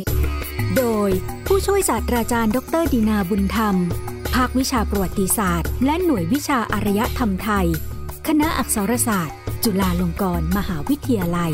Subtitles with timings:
[0.00, 0.02] ก
[0.76, 1.10] โดย
[1.46, 3.76] ผู้ช่วยศาสตราจารย์ ดรดีนาบุญธรรม
[4.34, 7.66] ภาควิชาประวัติศาสตร์ และหน่วยวิชาอารยธรรมไทย
[8.26, 11.52] คณะอักษรศาสตร์ จุฬาลงกรณ์มหาวิทยาลัย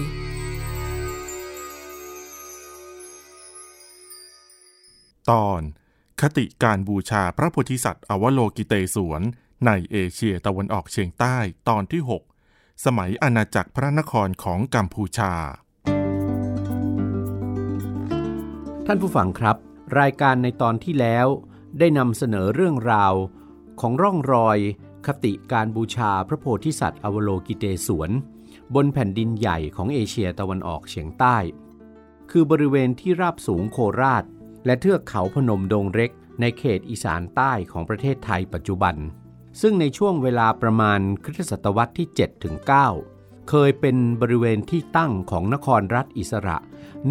[5.30, 5.60] ตอน
[6.20, 9.22] คติการบูชาพระโพธิสัตว์อวโลกิเตศวร
[9.66, 11.36] ในเอเชียตะวันออกเฉียงใต้
[11.68, 12.02] ตอนที่
[12.42, 15.32] 6 สมัยอาณาจักรพระนครของกัมพูชา
[18.86, 19.56] ท่านผู้ฟังครับ
[20.00, 21.26] รายการในตอนที่แล้ว
[21.78, 23.14] ได้นำเสนอเรื่องราว
[23.80, 24.58] ของร่องรอย
[25.06, 28.10] คติการบูชาพระโพธิสัตว์อวโลกิเตศวร
[28.74, 31.36] บนแผ่นดินใหญ่ของเอเชียตะวันออกเฉียงใต้
[32.30, 34.24] คือบริเวณที่ราบสูงโคราช
[34.66, 38.94] และเทือกเขาพนมดงเร็ก ในเขตอีสานใต้ของประเทศไทยปัจจุบัน
[39.60, 42.56] ซึ่งในช่วงเวลาประมาณคริสตศตวรรษที่7ถึง
[43.02, 46.56] 9เคยเป็นบริเวณที่ตั้งของนครรัฐอิสระ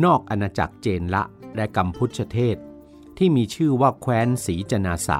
[0.04, 1.24] นอกอาณาจักรเจนละ
[1.56, 2.58] และกัมพูชเทศ
[3.18, 5.20] ที่มีชื่อว่าแคว้นศรีจนาสะ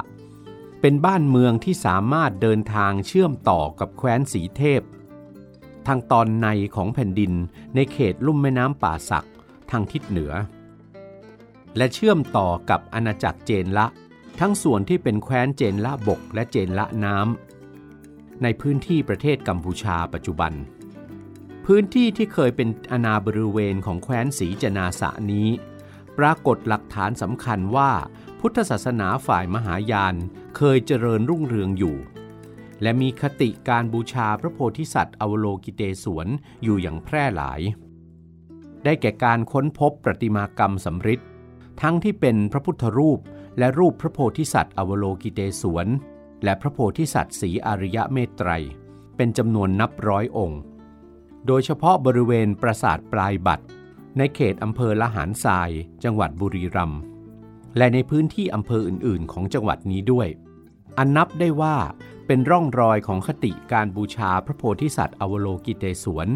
[0.82, 4.82] เป็นบ้านเมืองที่สามารถเดินทางเชื่อมต่อกับแคว้นสีเทพ
[5.88, 7.34] ทางตอนในของแผ่นดิน
[7.76, 9.28] ในเขตลุ่มแม่น้ำป่าสัก
[9.72, 10.34] ทางทิศเหนือ
[11.78, 13.88] และเชื่อมต่อกับอาณาจักรเจนละ
[14.40, 20.54] ทั้งส่วนที่เป็นแคว้นเจนละบกและเจนละน้ำในพื้นที่ประเทศกัมพูชาปัจจุบัน
[21.66, 25.48] พื้นที่ที่เคยเป็นอาณาบริเวณของแคว้นศรีจนาสะนี้
[26.24, 27.92] รากฏหลักฐานสำคัญว่า
[28.40, 30.16] พุทธศาสนาฝ่ายมหายาน
[30.58, 31.98] เคยเจริญรุ่งเรืองอยู่
[32.82, 36.28] และมีคติการบูชาพระโพธิสัตว์อวโลกิเตศวร
[36.64, 37.62] อยู่อย่างแพร่หลาย
[38.84, 41.22] ได้แก่การค้นพบประติมากรรมสำริด
[41.82, 43.20] ทั้งที่เป็นพระพุทธรูป
[43.58, 45.88] และรูปพระโพธิสัตว์อวโลกิเตศวร
[46.44, 48.50] และพระโพธิสัตว์สีอริยะเมตไตร
[49.16, 50.62] เป็นจำนวนนับร้อยองค์
[51.48, 53.66] โดยเฉพาะบริเวณปราสาทปลายบัตร
[54.18, 55.72] ในเขตอำเภอละหารทราย
[56.04, 57.02] จังหวัดบุรีรัมย์
[57.78, 60.28] และในพื้นที่อำเภออื่น ๆ ของจังหวัดนี้ด้วย
[60.98, 61.76] อันนับได้ว่า
[62.28, 66.28] เป็นร่องรอยของคติการบูชาพระโพธิสัตว์อวโลกิเตศวร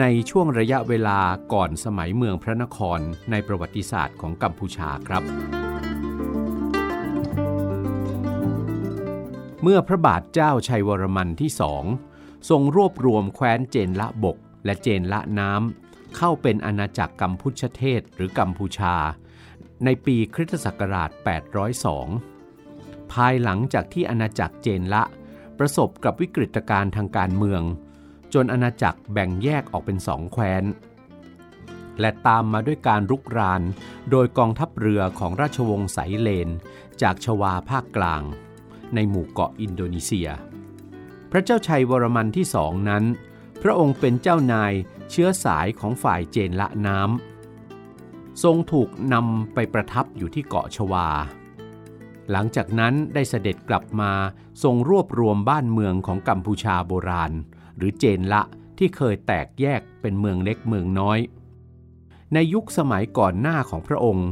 [0.00, 1.20] ในช่วงระยะเวลา
[1.52, 3.00] ก่อนสมัยเมืองพระนคร
[3.30, 5.22] ในประวัติศาสตร์ของกัมพูชาครับ
[9.62, 11.84] เมื่อพระบาทเจ้าชัยวรมันที่สอง
[12.50, 15.83] ทรงรวบรวมแคว้นเจนละบกและเจนละน้ำ
[16.16, 18.96] เข้าเป็นอาณาจักรกัมพูชเทศหรือกัมพูชา
[19.84, 21.10] ในปีคริสตศักราช
[22.30, 25.02] 802 ภายหลังจากที่อาณาจักรเจนละ
[25.58, 27.62] ประสบกับวิกฤตการณ์ทางการเมือง
[28.34, 30.64] จนอาณาจักรแบ่งแยกออกเป็นสองแคว้น
[32.00, 33.62] และตามมาด้วยการรุกราน
[34.10, 36.48] โดยกองทัพเรือของราชวงศ์ไสเลน
[37.02, 38.22] จากชวาภาคกลาง
[38.94, 40.28] ในหมู่เกาะอินโดนีเซีย
[41.30, 43.04] พระเจ้าชัยวรมันที่สองนั้น
[43.62, 44.72] พระองค์เป็นเจ้านาย
[45.16, 51.08] เชื้อสายของฝ่ายเจนละน้ำทรงถูกนำไปประทับอยู่ที่เกาะชวา
[52.30, 54.12] หลังจากนั้นได้เสด็จกลับมา
[54.62, 57.32] ทรงรวบรวมบ้านเมืองของกัมพูชาโบราณ
[57.76, 58.42] หรือเจนละ
[58.78, 61.18] ที่เคยแตกแยกเป็นเมืองเล็กเมืองน้อย
[62.34, 64.30] ในยุคสมัยก่อนหน้าของพระองค์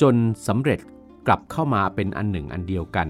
[0.00, 0.14] จน
[0.46, 0.80] สำเร็จ
[1.26, 3.08] กลับเข้ามาเป็นอันหนึ่งอันเดียวกัน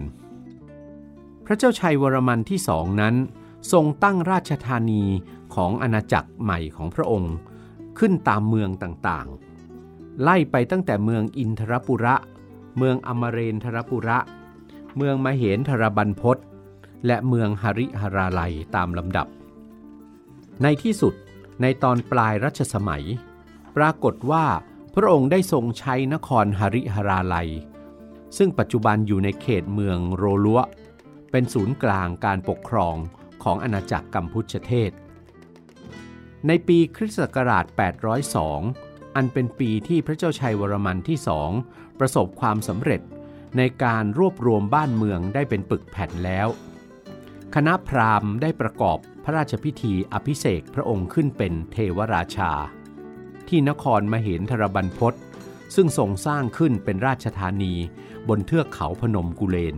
[1.44, 3.14] พระเจ้าชัยวรมันที่สองนั้น
[3.72, 5.04] ทรงตั้งราชธานี
[5.54, 7.34] ของอาณาจักรใหม่ของพระองค์
[7.98, 12.16] ขึ้นตามเมืองต่างๆ ไล่ไปตั้งแต่เมืองอินทรปุระ
[12.78, 14.18] เมืองอมเรนทรปุระ
[14.96, 16.36] เมืองมเหนทรบันพศ
[17.06, 19.26] และเมืองหริหราลัยตามลำดับ
[20.62, 21.14] ในที่สุด
[21.62, 23.04] ในตอนปลายรัชสมัย
[23.76, 24.44] ปรากฏว่า
[24.94, 27.50] พระองค์ได้ทรงใช้นครหริหราลัย
[28.36, 30.60] ซึ่งปัจจุบันอยู่ในเขตเมืองโรลัว
[31.30, 32.96] เป็นศูนย์กลางการปกครอง
[33.42, 34.92] ของอาณาจักรกัมพูชเทศ
[36.46, 37.64] ในปีคริสต์ศักราช
[38.40, 41.50] 802 อันเป็นปีที่พระเจ้าชัยวรมันที่สอง
[41.98, 43.00] ประสบความสำเร็จ
[43.56, 46.48] ในการรวบรวมบ้านเมืองได้เป็นปึกแผ่นแล้ว
[47.54, 52.52] คณะพราหมณ์ได้ประกอบพระราชพิธีอภิเษกพระองค์ขึ้นเป็นเทวราชา
[53.48, 55.14] ที่นครมเหนทรบันพศ
[55.74, 57.74] ซึ่งทรงสร้างขึ้นเป็นราชธานี
[58.28, 59.76] บนเทือกเขาพนมกุเลน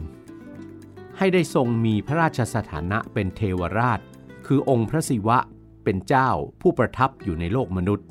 [1.23, 4.01] ให้ได้ทรงมีพระราชสถานะเป็นเทวราช
[4.47, 5.39] คือองค์พระศิวะ
[5.85, 6.31] เป็นเจ้า
[6.61, 8.09] ผู้ประทับอยู่ในโลกมนุษย์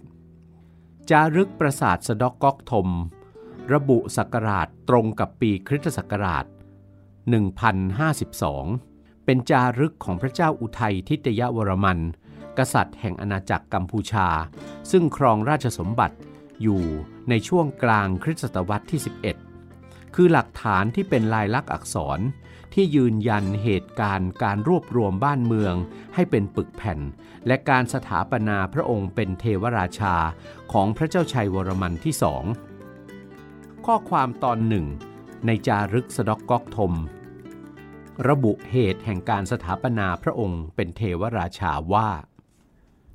[1.10, 2.88] จารึกปราสาทสะดอกก๊อกทม
[3.74, 6.46] ระบุศักราชตรงกับปีคริสตศักราช
[8.46, 12.00] 1052 เป็นจารึกของพระเจ้าอุทัยทิตยวรมัน
[12.58, 14.28] กษัตริย์แห่งอาณาจักรกัมพูชา
[14.92, 16.18] ซึ่งครองราชสมบัติ
[16.62, 16.84] อยู่
[17.30, 19.02] ในช่วงกลางคริสตศตวรรษที่
[19.58, 22.22] 11 คือหลักฐานที่เป็นลายลักษณ์อักษร
[22.74, 25.76] ที่ยืนยันเหตุการณ์การรวบรวมบ้านเมือง
[26.16, 27.00] ให้เป็นปึกแผ่น
[27.48, 30.16] และการสถาปนาพระองค์เป็นเทวราชา
[30.72, 32.44] ของพระเจ้าชัยวรมันที่สอง
[33.86, 34.86] ข้อความตอนหนึ่ง
[35.46, 36.94] ในจารึกสดอกก๊อกทม
[38.30, 42.10] ระบุเหตุแห่งการสถาปนาพระองค์เป็นเทวราชาว่า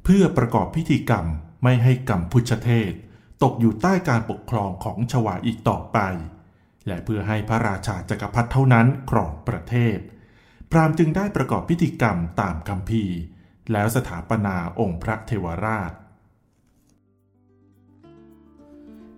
[0.04, 1.26] เพื่อประกอบพิธีกรรม
[1.62, 2.92] ไม่ให้กัมพุชเทศ
[3.42, 5.98] ตกอยู่ใต้การปกครองของชวาอีกต่อไป
[6.86, 9.98] และเพื่อให้พระราชาจักรพรรดิเท่านั้นครองประเทศ
[10.70, 13.04] พราหมณ์จึงได้ประกอบพิธีกรรมตามคำพี
[13.72, 15.92] แล้วสถาปนาองค์พระเทวราช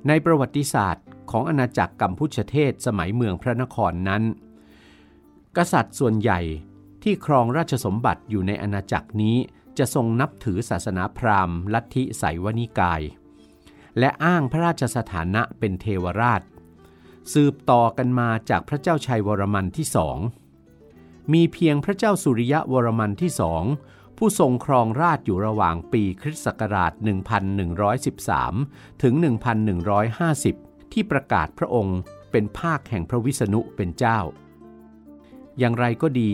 [0.09, 4.23] ในประวัติศาสตร์ของอาณาจักรกัมพูชเทศสมัยเมืองพระนครนั้น
[5.57, 6.41] กษัตริย์ส่วนใหญ่
[7.03, 9.37] ที่ครองราชสมบัติอยู่ในอาณาจักรนี้
[9.79, 13.03] จะทรงนับถือศาสนาพราหมณ์ ลัทธิไสยวนิกาย
[13.99, 16.43] และอ้างพระราชสถานะเป็นเทวราช
[17.33, 20.19] สืบต่อกันมาจากพระเจ้าชัยวรมันที่สอง
[21.33, 23.65] มีเพียงพระเจ้าสุริยะวรมันที่สอง
[24.17, 26.93] ผู้ทรงครองราชอยู่ระหว่างปีคริสต์ศักราช
[28.17, 29.15] 1113 ถึง
[30.25, 31.99] 1150 ที่ประกาศพระองค์
[32.31, 34.19] เป็นภาคแห่งพระวิษณุเป็นเจ้า
[35.59, 36.33] อย่างไรก็ดี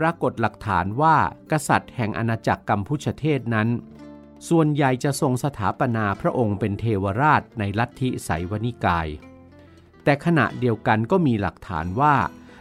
[0.00, 1.16] ปรากฏหลักฐานว่า
[1.52, 3.68] กษัตริย์แห่งอาณาจักรกัมพูชเทศนั้น
[4.48, 9.08] ส่วนใหญ่จะทรงสถาปนาพระองค์เป็นเทวราชในลัทธิไสยวนิกาย
[10.04, 12.14] แต่ขณะเดียวกันก็มีหลักฐานว่า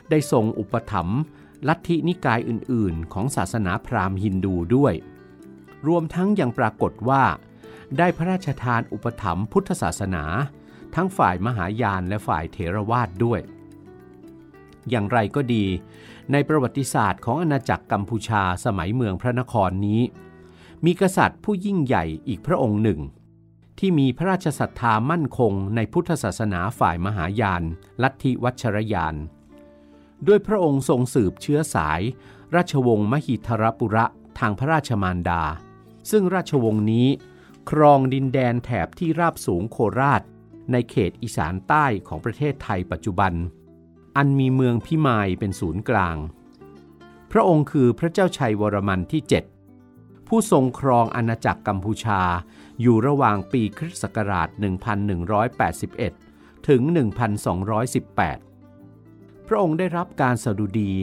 [0.10, 1.20] ได้ทรงอุปถัมภ์
[1.68, 4.94] ลัทธินิกายอื่น ๆ ของศาสนาพราหมณ์ฮินดูด้วย
[5.88, 7.24] รวมทั้งยังปรากฏว่า
[7.98, 10.26] ได้พระราชทานอุปถัมภ์พุทธศาสนา
[10.96, 13.40] ทั้งฝ่ายมหายานและฝ่ายเถรวาทด้วย
[14.90, 15.66] อย่างไรก็ดี
[16.32, 20.02] ในประวัติศาสตร์ของอาณาจักรกัมพูชาสมัยเมืองพระนครนี้
[20.86, 23.00] มีกษัตริย์ผู้ยิ่งใหญ่อีกพระองค์หนึ่ง
[23.84, 27.64] ที่มีพระราชศรัทธามั่นคงในพุทธศาสนาฝ่ายมหายาน
[28.04, 29.16] ลัทธิวัชรยาน
[30.28, 32.02] ด้วยพระองค์ทรงสืบเชื้อสาย
[32.56, 34.06] ราชวงศ์มหิทรปุระ
[34.40, 35.44] ทางพระราชมารดา
[36.12, 37.08] ซึ่งราชวงศ์นี้
[37.70, 40.22] ครองดินแดนแถบที่ราบสูงโคราช
[40.72, 43.34] ในเขตอีสานใต้ของประเทศไทยปัจจุบัน
[44.18, 46.18] อันมีเมืองพิมายเป็นศูนย์กลาง
[47.32, 52.22] พระองค์คือพระเจ้าชัยวรมันที่ 7 ผู้ทรงครองอาณาจักรกัมพูชา
[52.82, 54.48] อยู่ระหว่างปีคริสต์ศักราช
[55.78, 56.82] 1181 ถึง
[58.56, 60.94] 1218 พระองค์ได้รับการสดุดี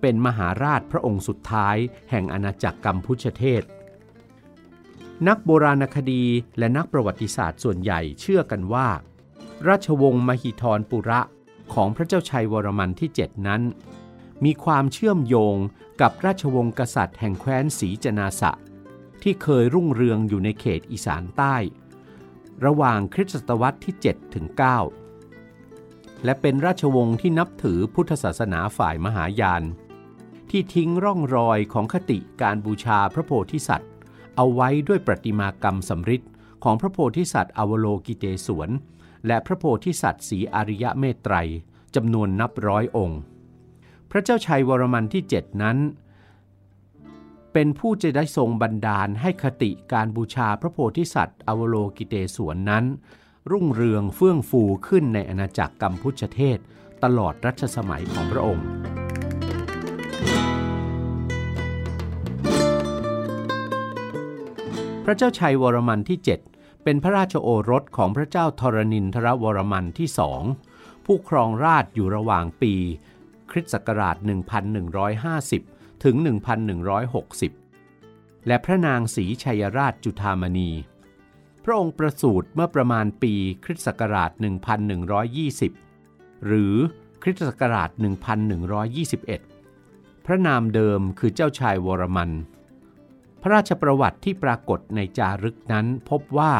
[0.00, 1.76] เป็นมหาราชพระองค์สุดท้าย
[2.10, 3.62] แห่งอาณาจักรกัมพูชเทศ
[5.28, 6.24] นักโบราณคดี
[6.58, 8.88] และนักประวัติศาสตร์ส่วนใหญ่เชื่อกันว่า
[9.68, 11.20] ราชวงศ์มหิธรปุระ
[11.74, 13.62] ของพระเจ้าชัยวรมันที่ 7 นั้น
[14.44, 15.56] มีความเชื่อมโยง
[16.00, 18.52] กับราชวงศ์กษัตริย์แห่งแคว้นศรีจนาสะ
[19.22, 21.56] ที่เคยรุ่งเรืองอยู่ในเขตอีสานใต้
[22.64, 24.46] ระหว่างคริสตศตวรรษที่ 7 ถึง
[25.36, 29.62] 9 และเป็นราชวงศ์ที่นับถือพุทธศาสนาฝ่ายมหายาน
[30.50, 33.90] ที่ทิ้งร่องรอยของคติการบูชาพระโพธิสัตว์
[34.36, 36.22] เอาไว้ด้วยประติมากรรมสำริด
[36.64, 38.70] ของพระโพธิสัตว์อวโลกิเตศวน
[39.26, 41.34] และพระโพธิสัตว์สีอริยะเมตไตร
[41.94, 43.20] จำนวนนับร้อยองค์
[44.10, 45.78] พระเจ้าชัยวรมันที่ 7 นั้น
[47.52, 52.84] เป็นผู้จะได้ทรงบันดาลให้คติการบูชาพระโพธิสัตว์ อวโลกิเตศวนนั้น
[53.50, 56.58] รุ่งเรืองเฟื่องฟูขึ้นในอาณาจักรกัมพูชเทศ
[57.04, 58.66] ตลอดรัชสมัยของพระองค์
[65.04, 66.18] พระเจ้าชัยวรมันที่
[66.50, 70.42] 7 เป็นพระราชโอรสของพระเจ้าธรณินทรวรมันที่สอง
[71.04, 72.74] ผู้ครองราชอยู่ระหว่างปี
[73.50, 76.16] คริสต์ศักราช 1150 ถึง
[77.72, 80.70] 1160 และพระนางศรีชัยราชจุธามณี
[81.64, 84.30] พระองค์ประสูติเมื่อประมาณปีคริสต์ศักราช
[85.58, 86.74] 1120 หรือ
[87.22, 87.90] คริสต์ศักราช
[89.08, 92.30] 1121 พระนามเดิมคือเจ้าชายวรมัน
[93.42, 96.52] พระราชประวัติที่ปรากฏในจารึกนั้นพบว่า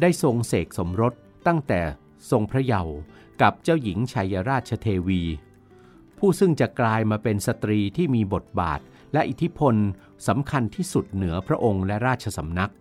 [0.00, 1.12] ได้ทรงเสกสมรส
[1.46, 1.80] ตั้งแต่
[2.30, 2.96] ทรงพระเยาว์
[3.42, 5.22] กับเจ้าหญิงชัยราชเทวี
[6.18, 8.80] ผู้ซึ่งจะกลายมาเป็นสตรีที่มีบทบาท
[9.12, 9.74] และอิทธิพล
[10.28, 12.72] สำคัญที่สุดเหนือพระองค์และราชสำนัก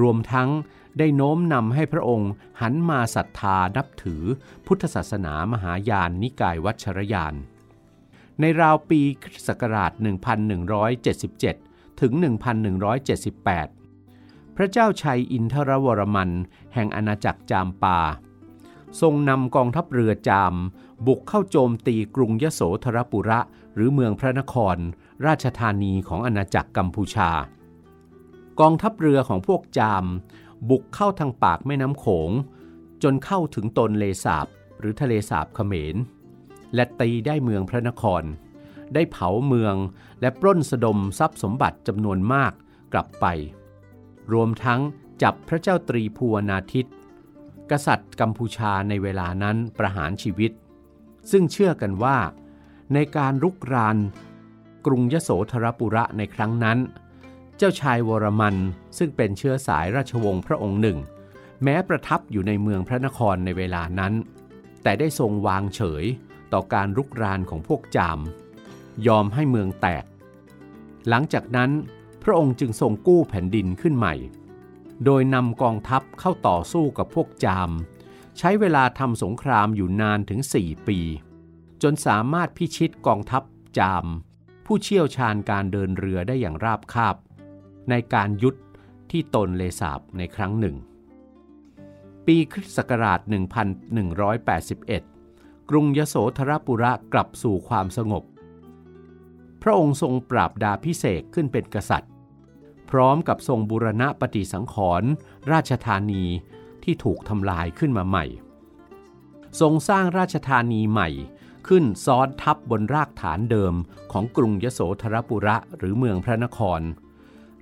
[0.00, 0.48] รวมทั้ง
[0.98, 2.30] ได้โน้มนำให้พระองค์
[2.60, 4.22] หันมาศรัทธานับถือ
[4.66, 7.34] พุทธศาสนามหายานนิกายวัชรยาน
[8.40, 9.92] ในราวปีคศักราช
[11.16, 12.12] 1177 ถึง
[12.94, 16.30] 1178 พระเจ้าชัยอินทรวรมัน
[16.74, 18.00] แห่งอาณาจักรจามปา
[19.00, 20.54] ทรงนำกองทัพเรือจาม
[21.06, 23.40] บุกเข้าโจมตีกรุงยโสธรปุระ
[23.74, 24.76] หรือเมืองพระนคร
[25.26, 27.30] ราชธานีของอาณาจักรกัมพูชา
[28.60, 30.04] กองทัพเรือของพวกจาม
[30.70, 32.30] บุกเข้าทางปากแม่น้ำโขง
[33.02, 34.46] จนเข้าถึงตนเลสาบ
[34.80, 35.96] หรือทะเลสาบเขมร
[36.74, 38.22] และตีได้เมืองพระนคร
[38.94, 39.76] ได้เผาเมือง
[40.20, 42.52] และปล้นสะดมทรัพย์สมบัติจำนวนมาก
[42.92, 43.26] กลับไป
[44.32, 44.80] รวมทั้ง
[45.22, 46.88] จับพระเจ้าตรีภูวนาทิต
[47.70, 50.52] กษัตริย์กัมพูชาในเวลานั้นประหารชีวิต
[51.30, 52.18] ซึ่งเชื่อกันว่า
[52.94, 53.96] ในการรุกราน
[54.86, 56.78] กรุงยโสธรปุระในครั้งนั้น
[57.56, 58.56] เจ้าชายวรมัน
[58.98, 60.98] ซึ่งเป็นเชื้อสายราชวงศ์พระองค์หนึ่ง
[61.62, 64.12] แม้ประทับอยู่ในเมืองพระนครในเวลานั้น
[64.82, 66.04] แต่ได้ทรงวางเฉย
[66.52, 68.18] ต่อการรุกรานของพวกจาม
[69.06, 70.04] ยอมให้เมืองแตก
[71.08, 71.70] หลังจากนั้น
[72.22, 74.14] พระองค์จึงทรงกู้แผ่นดินขึ้นใหม่
[75.04, 77.70] โดยนำกองทัพเข้าต่อสู้กับพวกจาม
[78.38, 80.98] ใช้เวลาทำสงครามอยู่นานถึง 4 ปี
[81.82, 83.42] จนสามารถพิชิตกองทัพ
[83.78, 84.06] จาม
[84.66, 87.16] ผู้เชี่ยวชาญการเดินเรือได้อย่างราบคาบ
[87.90, 88.54] ในการยุด
[89.10, 90.76] ที่ตนเลสาบในครั้งหนึ่ง
[92.26, 93.20] ปีคริสต์ศักราช
[94.44, 98.24] 1181 กรุงยโสธรปุระกลับสู่ความสงบ
[99.62, 102.12] พระองค์ทรงปราบดาพิเศษขึ้นเป็นกษัตริย์
[102.90, 105.10] พร้อมกับทรงบุรณะปฏิสังขรณ์
[105.52, 106.24] ราชธานี
[106.84, 108.24] ที่ถูกทำลายขึ้นมาใหม่
[109.60, 111.08] ทรงสร้างราชธานีใหม่
[111.68, 113.74] ขึ้นซ้อนทับบนรากฐานเดิม
[114.12, 116.80] ของกรุงยโสธรปุระหรือเมืองพระนคร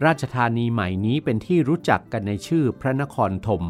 [0.04, 3.64] ราชธานีใหม่นี้เป็นที่รู้จักกันในชื่อพระนครธม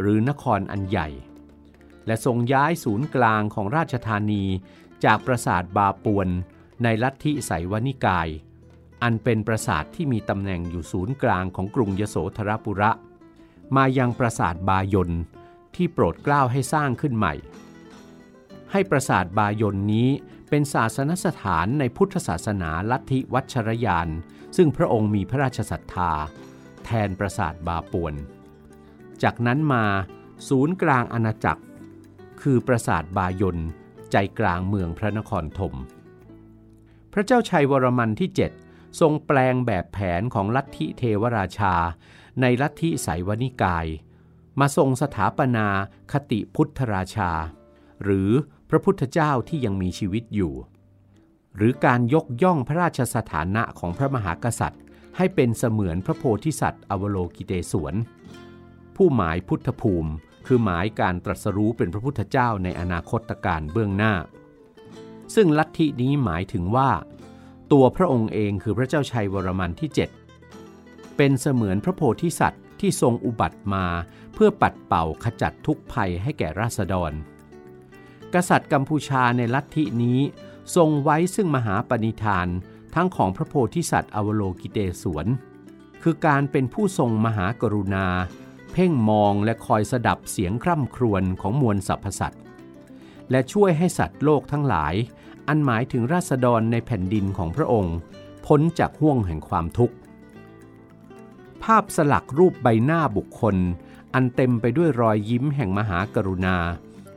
[0.00, 1.08] หรือนครอันใหญ่
[2.06, 4.44] และทรงย้ายศูนย์กลางของราชธานี
[5.04, 6.28] จากปราสาทบาปวน
[6.82, 8.28] ในลัทธิไสยวนิกาย
[9.02, 12.90] อันเป็นปราสาทที่มีตำแหน่งอยู่ศูนย์กลางของกรุงยโสธรปุระ
[13.76, 15.10] มายังปราสาทบายน
[15.74, 17.34] ที่โปรดเกล้าให้สร้างขึ้นใหม่
[18.72, 20.08] ให้ปราสาทบายนนี้
[20.48, 24.08] เป็นศาสนสถานในพุทธศาสนาลัทธิวัชรยาน
[24.56, 26.12] ซึ่งพระองค์มีพระราชศรัทธา
[26.84, 28.14] แทนปราสาทบาปวน
[29.22, 29.84] จากนั้นมา
[30.48, 31.62] ศูนย์กลางอาณาจักร
[32.42, 33.58] คือปราสาทบายน
[34.12, 35.74] ใจกลางเมืองพระนครธม
[37.12, 38.30] พระเจ้าชัยวรมันที่
[38.64, 41.74] 7 ทรงแปลงแบบแผนของลัทธิเทวราชา
[42.40, 43.86] ในลัทธิไสยวนิกาย
[44.60, 45.66] มาทรงสถาปนา
[46.12, 47.30] คติพุทธราชา
[48.04, 48.30] หรือ
[48.70, 50.54] พระพุทธเจ้าที่ยังมีชีวิตอยู่
[51.56, 54.82] หรือการยกย่องพระราชสถานะของพระมหากษัตริย์
[55.16, 57.94] ให้เป็นเสมือนพระโพธิสัตว์อวโลกิเตศวน
[58.96, 60.12] ผู้หมายพุทธภูมิ
[60.46, 64.14] คือหมายการตรัสรู้เป็นพระพุทธเจ้าในอนาคตการเบื้องหน้า
[65.34, 66.90] ซึ่งลัทธินี้หมายถึงว่า
[67.72, 70.21] ตัวพระองค์เองคือพระเจ้าชัยวรมันที่ 7
[71.16, 73.86] เป็นเสมือนพระโพธิสัตว์ที่ทรงอุบัติมา
[74.34, 77.12] เพื่อปัดเป่าขจัดทุกภัยให้แก่ราษฎร
[78.34, 80.20] กษัตริย์กัมพูชาในลัทธินี้
[80.76, 82.48] ทรงไว้ซึ่งมหาปณิธาน
[82.94, 85.26] ทั้งของพระโพธิสัตว์อวโลกิเตศวน
[86.02, 88.06] คือการเป็นผู้ทรงมหากรุณา
[88.72, 92.42] เพ่งมองและคอยสดับเสียงคร่ำครวญของมวลสรรพสัตว์
[93.30, 94.94] และช่วยให้สัตว์โลกทั้งหลาย
[95.48, 97.96] อันหมายถึงราษฎรในแผ่นดินของพระองค์
[98.46, 99.94] พ้นจากห่วงแห่งความทุกข์
[101.64, 103.56] ภาพสลักรูปใบหน้าบุคคล
[104.14, 106.56] อันเต็มไปด้วยรอยยิ้มแห่งมหากรุณา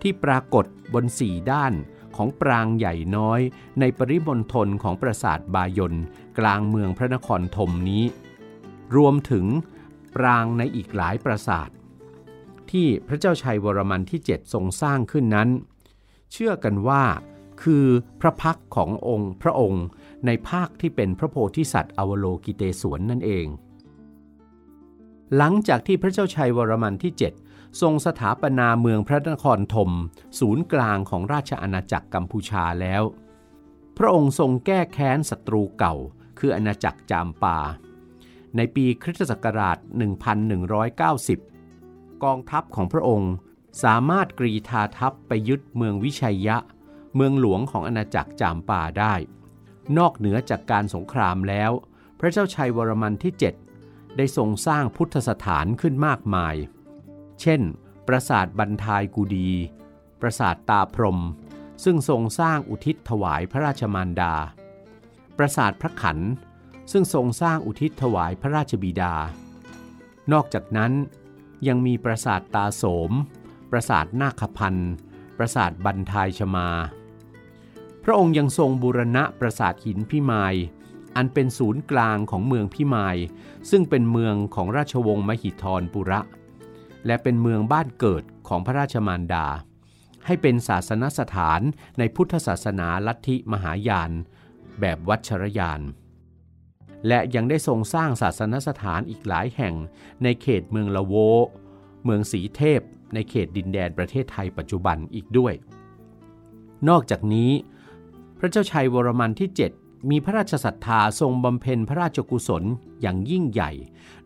[0.02, 1.74] ที่ปรากฏบนสี่ด้าน
[2.16, 3.42] ของปรางใหญ่น้อย
[3.80, 5.94] ในปริมณฑลของปราสาทบายน
[6.40, 8.04] กลางเมืองพระนครธมนี้
[8.96, 9.46] รวมถึง
[10.16, 11.70] ปรางในอีกหลายปราสาท
[12.72, 15.50] ที่พระเจ้าชัยวรมันที่ 7 ทรงสร้างขึ้นนั้น
[16.32, 17.04] เชื่อกันว่า
[17.64, 17.86] คือ
[18.22, 19.86] พระพักขององค์พระองค์
[20.26, 23.48] ในภาคที่เป็นพระโพธิสัตว์อวโลกิเตศวนนั่นเอง
[25.38, 27.14] หลังจากที่พระเจ้าชัยวรมันที่
[27.46, 29.92] 7 ทรงสถาปนาเมืองพระนครธม
[30.40, 33.04] ศูนย์กลางของราชอาณาจักรกัมพูชาแล้ว
[33.98, 35.96] พระองค์ทรงแก้แค้นศัตรูเก่า
[36.40, 37.58] คืออาณาจักรจามปา
[38.56, 39.78] ในปีคริสตศักราช
[41.40, 43.34] 1190 กองทัพของพระองค์
[43.84, 46.58] สามารถกรีธาทัพไปยึดเมืองวิชัยยะ
[47.16, 49.14] เมืองหลวงของอาณาจักรจามปาได้
[49.98, 51.72] นอกเหนือจากการสงครามแล้ว
[52.20, 53.65] พระเจ้าชัยวรมันที่ 7
[54.18, 56.56] ได้ทรงสร้างพุทธสถานขึ้นมากมาย
[57.42, 57.62] เช่น
[58.08, 59.50] ปราสาทบันทายกูดี
[60.22, 61.20] ปราสาทตาพรม
[61.84, 64.34] ซึ่งทรงสร้างอุทิศถวายพระราชมารดา
[65.38, 66.20] ปราสาทพระขัน
[66.92, 69.14] ซึ่งทรงสร้างอุทิศถวายพระราชบิดา
[70.32, 70.92] นอกจากนั้น
[71.68, 73.12] ยังมีปราสาทตาโสม
[73.72, 74.92] ปราสาทนาคพันธ์
[75.38, 76.70] ปราสาทบันทายชมา
[78.04, 80.56] พระองค์ยังทรงบูรณะปราสาทหินพิมาย
[81.16, 83.18] อันเป็นศูนย์กลางของเมืองพิมาย
[83.70, 86.22] ซึ่งเป็นเมืองของราชวงศ์มหิธรปุระ
[87.06, 89.48] และเป็นเมืองบ้านเกิดของพระราชมารดา
[90.26, 91.62] ให้เป็นศาสนสถาน
[91.98, 94.12] ในพุทธศาสนาลัทธิมหายาน
[94.80, 95.82] แบบวัชรยาน
[97.08, 99.74] และยังได้ทรงสร้างศาสนสถานอีกหลายแห่ง
[100.24, 101.14] ในเขตเมืองละโว
[102.04, 102.82] เมืองสีเทพ
[103.14, 105.54] ในเขตดินแดนประเทศไทยปัจจุบันอีกด้วย
[106.90, 107.52] นอกจากนี้
[108.40, 112.64] พระเจ้าชัยวรมันที่ 7 มีพระราชศรัทธาทรงบำเพ็ญพระราชกุศล
[113.02, 113.72] อย่างยิ่งใหญ่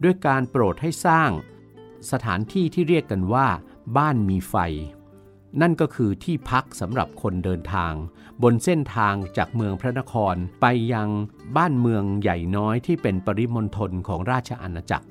[0.03, 1.31] ด้วยการโปรดให้สร้าง
[2.12, 3.48] สถานที่ที่เรียกกันว่า
[3.98, 4.55] บ้านมีไฟ
[5.62, 7.93] นั่นก็คือที่พักสำหรับคนเดินทาง
[8.43, 11.09] บนเส้นทางจากเมืองพระนครไปยัง
[11.57, 15.07] บ้านเมืองใหญ่น้อยที่เป็นปริมณฑลของราชอาณาจักร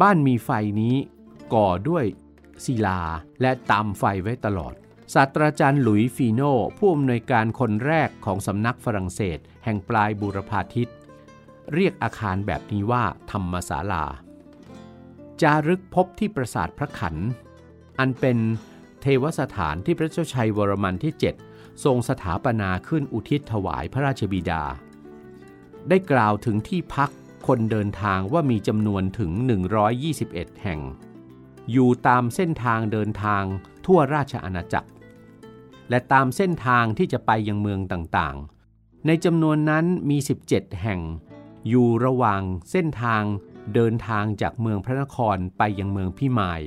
[0.00, 0.94] บ้านมีไฟนี้
[1.54, 2.04] ก่อด้วย
[2.64, 3.00] ศิลา
[3.40, 4.74] และตามไฟไว้ตลอด
[5.14, 6.42] ศาสตราจารย์หลุยฟีโน
[6.78, 10.90] ผู้อำนวยการคนแรกของสำนักฝรั่งเศส แห่งปลายบูรพาทิต
[11.72, 14.04] เรียกอาคารแบบนี้ว่าธรรมศาลา
[15.42, 17.16] จารึกพบที่ปราสาทพระขัน
[17.98, 18.38] อันเป็น
[19.00, 21.12] เทวสถานที่พระเจ้าชัยวรมันที่
[21.48, 24.62] 7 ทรงสถาปนาขึ้นอุทิศถวายพระราชบิดา
[25.88, 27.10] ได้กล่าวถึงที่พัก
[27.46, 29.30] คนเดินทางว่ามีจำนวนถึง
[29.96, 30.80] 121 แห่ง
[31.72, 33.42] อยู่ตามเส้นทางเดินทาง
[33.86, 34.88] ทั่วราชอาณาจักร
[35.90, 41.00] และตามเส้นทางที่จะไปยังเมืองต่างๆ ในจำนวนนั้นมี 17 แห่ง
[41.68, 43.22] อยู่ระหว่างเส้นทาง
[43.74, 46.62] เดินทางจากเมืองพระนครไปยังเมืองพิมาย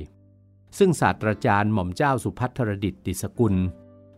[0.78, 3.54] ซึ่งศาสตราจารย์หม่อมเจ้าสุพัทรดิตติสกุล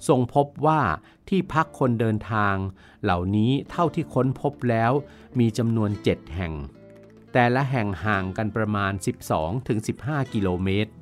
[0.08, 0.80] ทรงพบว่า
[1.28, 2.54] ที่พักคนเดินทาง
[3.02, 4.92] เหล่านี้เท่าที่ค้นพบแล้ว
[5.38, 6.52] มีจำนวน 7 แห่ง
[7.32, 8.92] แต่ละแห่งห่างกันประมาณ
[9.62, 10.92] 12-15 กิโลเมตร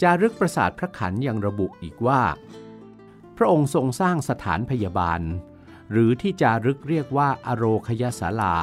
[0.00, 2.22] จารึกปราสาทพระขันยังระบุอีกว่า
[3.42, 5.20] ระองค์ทรงสร้างสถานพยาบาล
[5.90, 8.54] หรือที่จารึกเรียกว่าอโรคยศาลา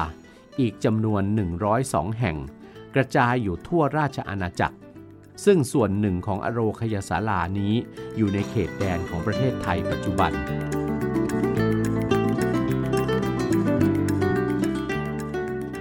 [0.60, 1.22] อีกจำนวน
[1.70, 2.36] 102 แห่ง
[2.94, 4.76] กระจายอยู่ทั่วราชอาณาจักร
[5.44, 7.74] ซึ่งส่วนหนึ่งของอโรคยศาลานี้
[8.16, 10.32] อยู่ในเขตแดนของประเทศไทยปัจจุบัน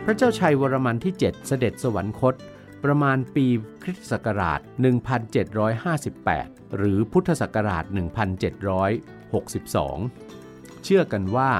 [0.05, 2.35] พระเจ้าชัยวรมันที่ 7 เสด็จสวรรคต
[2.83, 3.45] ประมาณปี
[3.83, 4.59] คริสตศักราช
[5.87, 11.51] 1758 หรือพุทธศักราช 1762 เชื่อกันว่า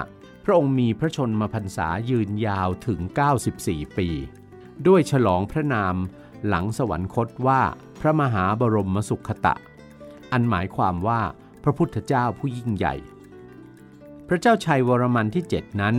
[0.43, 2.99] พระองค์มีพระชนมพรรษายืนยาวถึง
[3.49, 4.09] 94 ปี
[4.87, 5.95] ด้วยฉลองพระนาม
[6.47, 7.61] หลังสวรรคตว่า
[8.01, 9.55] พระมหาบรมสุขตะ
[10.31, 11.21] อันหมายความว่า
[11.63, 12.95] พระพุทธเจ้าผู้ยิ่งใหญ่
[14.27, 15.95] พระเจ้าชัยวรมันที่ 7 นั้น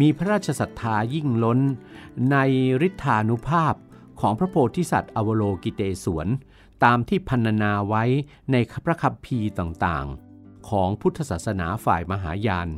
[0.00, 1.60] มีพระราชศรัทธายิ่งล้น
[2.30, 2.36] ใน
[2.86, 3.74] ฤทธานุภาพ
[4.26, 6.28] ของพระโพธิสัตว์อวโลกิเตศวน
[6.84, 8.04] ตามที่พันนาไว้
[8.52, 12.68] ในพระคัมภีร์ต่างๆ ของพุทธศาสนาฝ่ายมหายาน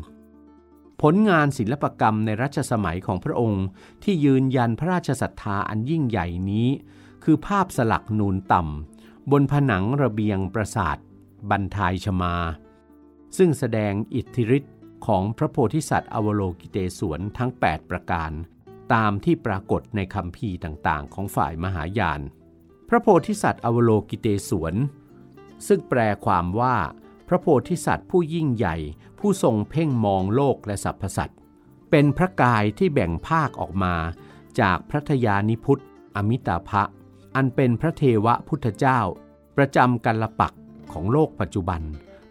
[1.03, 3.67] ผลงานศิลปกรรมในรัชสมัยของพระองค์
[4.03, 6.69] ที่ยืนยันพระราชศรัทธาอันยิ่งใหญ่นี้
[7.25, 10.97] คือภาพสลักนูนต่ำ บนผนังระเบียงปราสาท
[11.51, 12.35] บรรทายชมา
[13.37, 14.75] ซึ่งแสดงอิทธิฤทธิ์
[15.07, 18.33] ของพระโพธิสัตว์อวโลกิเตศวนทั้ง 8 ประการ
[18.95, 22.21] ตามที่ปรากฏในคำพีต่างๆ ของฝ่ายมหายาน
[22.89, 24.75] พระโพธิสัตว์อวโลกิเตศวน
[25.67, 26.77] ซึ่งแปลความว่า
[27.29, 28.77] พระโพธิสัตว์ผู้ยิ่งใหญ่
[29.19, 31.39] ผู้ทรงเพ่งมองโลกและสรรพสัตว์
[31.91, 33.95] เป็นพระกายที่แบ่งภาคออกมา
[34.61, 35.83] จากพระทยานิพุทธ
[36.17, 36.83] อมิตาภะ
[37.35, 39.01] อันเป็นพระเทวพุทธเจ้า
[39.57, 40.55] ประจำกัลปัก
[40.93, 41.83] ของโลกปัจจุบัน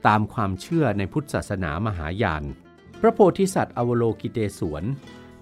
[0.07, 2.43] ตามความเชื่อในพุทธศาสนามหายาน
[2.99, 4.83] พระโพธิสัตว์อวโลกิเตศวน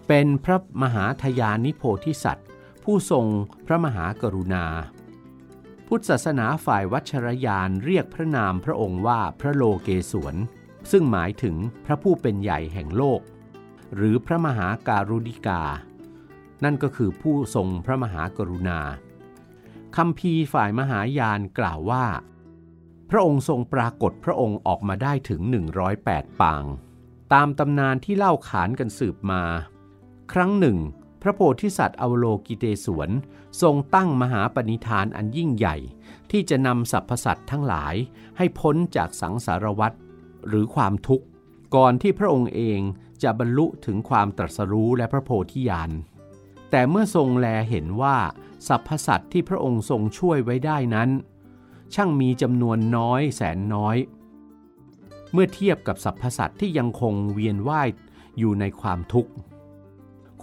[0.08, 2.48] เป็นพระมหาทยานิโพธิสัตว์
[2.84, 3.26] ผู้ทรง
[3.66, 4.66] พระมหากรุณา
[5.88, 10.36] พุทธศาสนาฝ่ายวัชรยานเรียกพระนามพระองค์ว่าพระโลเกศวน
[10.92, 13.22] ซึ่งหมายถึงพระผู้เป็นใหญ่แห่งโลก
[13.96, 15.64] หรือพระมหาการุณิกา
[16.64, 18.80] นั่นก็คือผู้ทรงพระมหากรุณา
[19.98, 22.06] คำพีฝ่ายมหายานกล่าวว่า
[23.10, 25.42] พระองค์ทรงปรากฏพระองค์ออกมาได้ถึง
[25.92, 26.64] 108 ปาง
[27.34, 29.44] ตามตำนานที่เล่าขานกันสืบมา
[30.32, 30.78] ครั้งหนึ่ง
[31.22, 33.10] พระโพธิสัตว์อวโลกิเตศวน
[33.62, 35.76] ทรงตั้งมหาปณิธานอันยิ่งใหญ่
[36.32, 37.96] ที่จะนำสรรพสัตว์ทั้งหลาย
[38.38, 39.94] ให้พ้นจากสังสารวัฏ
[40.48, 41.26] หรือความทุกข์
[41.76, 42.80] ก่อนที่พระองค์เอง
[43.24, 45.92] จะบรรลุถึงความตรัสรู้และพระโพธิญาณ
[46.70, 48.18] แต่เมื่อทรงแลเห็นว่า
[48.68, 51.10] สรรพสัตว์ที่พระองค์ทรงช่วยไว้ได้นั้น
[51.94, 53.98] ช่างมีจำนวนน้อยแสนน้อย
[55.32, 57.90] เมื่อเทียบกับสรรพสัตว์ที่ยังคงเวียนว่าย
[58.38, 59.32] อยู่ในความทุกข์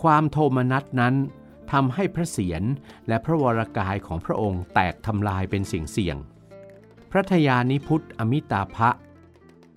[0.02, 1.14] ความโทมนัสนั้น
[1.72, 2.62] ทำให้พระเศียร
[3.08, 6.16] และพระวรกายของพระองค์แตกทำลายเป็นสิ่งเสี่ยง
[7.10, 8.90] พระทยานิพุทธอมิตาภะ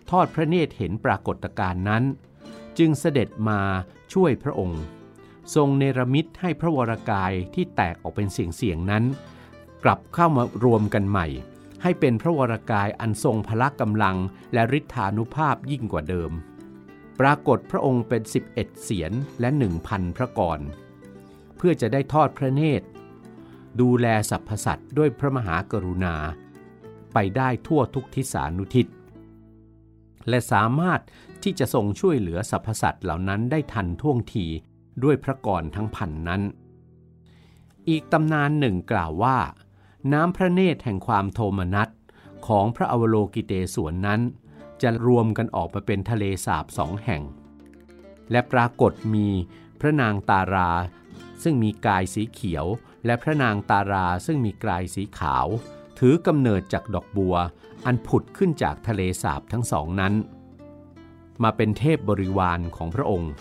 [0.09, 2.03] ทอดพระเนตรเห็นปรากฏการณ์นั้น
[2.77, 3.59] จึงเสด็จมา
[4.13, 4.81] ช่วยพระองค์
[5.55, 9.03] ทรงเนรมิตให้พระวรกายที่แตกออกเป็นเสียงๆนั้น
[9.83, 11.27] กลับเข้ามารวมกันใหม่
[11.81, 14.17] ให้เป็นพระวรกายอันทรงพละกำลัง
[14.53, 16.31] และฤทธานุภาพยิ่งกว่าเดิม
[17.19, 18.21] ปรากฏพระองค์เป็น
[18.53, 19.49] 11 เสียนและ
[19.83, 20.59] 1,000 พระกร
[21.57, 22.87] เพื่อจะได้ทอดพระเนตร
[23.81, 26.15] ดูแลสรรพสัตว์ด้วยพระมหากรุณา
[27.13, 28.87] ไปได้ทั่วทุกทิศานุทิศ
[30.29, 31.01] และสามารถ
[31.43, 34.45] ที่จะทรงช่วยเหลือสรรพสัตว์เหล่านั้นได้ทันท่วงที
[35.03, 36.41] ด้วยพระกรทั้งพันนั้น
[37.89, 39.37] อีกตำนานหนึ่งกล่าวว่า
[40.13, 41.89] น้ำพระเนตรแห่งความโทมนัส
[42.47, 44.21] ของพระอวโลกิเตศวนนั้น
[44.83, 47.21] จะรวมกันออกมาเป็นทะเลสาบสองแห่ง
[48.31, 49.27] และปรากฏมี
[49.81, 50.71] พระนางตารา
[51.43, 52.65] ซึ่งมีกายสีเขียว
[53.05, 55.47] และพระนางตาราซึ่งมีกายสีขาว
[55.99, 57.35] ถือกำเนิดจากดอกบัว
[57.85, 60.13] อันผุดขึ้นจากทะเลสาบทั้งสองนั้น
[61.43, 63.31] มาเป็นเทพบริวารของพระองค์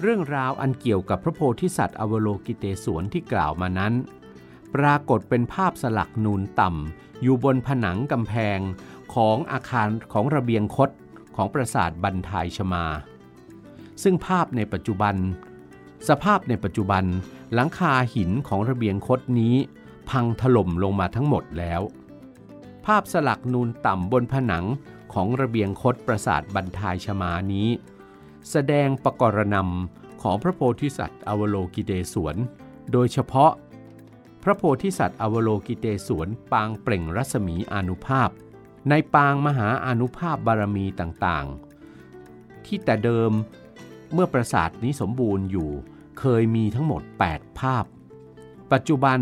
[0.00, 3.94] เรื่องราวอันเกี่ยวกับพระโพธิสัตว์อวโลกิเตศวนที่กล่าวมานั้น
[4.74, 8.58] ปรากฏเป็นภาพสลักนูนต่ำอยู่บนผนังกำแพง
[9.14, 10.90] ของอาคารของระเบียงคด
[11.36, 12.84] ของปราสาทบันทายชมา
[14.02, 15.16] ซึ่งภาพในปัจจุบัน
[16.08, 17.04] สภาพในปัจจุบัน
[17.54, 19.54] หลังคาหินของระเบียงคดนี้
[20.10, 21.80] พังถล่มลงมาทั้งหมดแล้ว
[22.86, 24.64] ภาพสลักนูนต่ำบนผนัง
[25.12, 27.68] ของระเบียงคดปราสาทบันทายชมานี้
[28.50, 32.36] แสดงประกรณำของพระโพธิสัตว์อวโลกิเตศวน
[32.92, 33.52] โดยเฉพาะ
[34.42, 38.28] พระโพธิสัตว์อวโลกิเตศวนปางเปล่งรัศมีอนุภาพ
[38.88, 43.32] ในปางมหาอนุภาพบารมีต่างๆ ที่แต่เดิม
[44.12, 45.70] เมื่อปราสาทนี้สมบูรณ์อยู่
[46.18, 47.84] เคยมีทั้งหมด 8 ภาพ
[48.72, 49.18] ปัจจุบัน